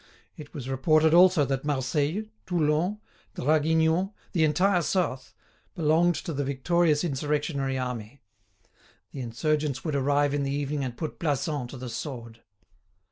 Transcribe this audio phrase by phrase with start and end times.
[0.35, 2.99] It was reported also that Marseilles, Toulon,
[3.35, 5.35] Draguignan, the entire South,
[5.75, 8.19] belonged to the victorious insurrectionary army.
[9.11, 12.41] The insurgents would arrive in the evening and put Plassans to the sword.